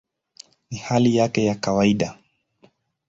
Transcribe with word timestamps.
Ni 0.71 0.77
hali 0.77 1.15
ya 1.15 1.29
kawaida". 1.61 2.17